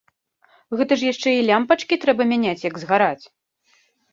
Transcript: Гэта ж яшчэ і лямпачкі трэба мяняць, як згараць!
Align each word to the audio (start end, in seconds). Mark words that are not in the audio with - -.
Гэта 0.79 0.93
ж 1.01 1.11
яшчэ 1.11 1.29
і 1.39 1.45
лямпачкі 1.49 1.99
трэба 2.07 2.27
мяняць, 2.33 2.65
як 2.69 2.83
згараць! 2.85 3.25